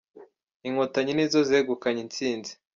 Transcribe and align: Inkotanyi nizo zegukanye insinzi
Inkotanyi 0.67 1.11
nizo 1.13 1.39
zegukanye 1.49 2.01
insinzi 2.05 2.53